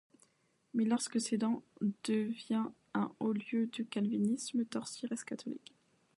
Mais 0.73 0.83
lorsque 0.85 1.21
Sedan 1.21 1.61
devient 2.05 2.65
un 2.95 3.11
haut-lieu 3.19 3.67
du 3.67 3.85
calvinisme, 3.85 4.65
Torcy 4.65 5.05
reste 5.05 5.25
catholique. 5.25 5.75